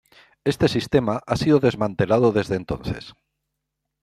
[0.51, 3.13] Este sistema ha sido desmantelado desde entonces.